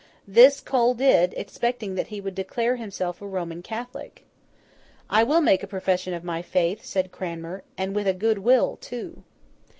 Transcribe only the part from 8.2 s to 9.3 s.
will too.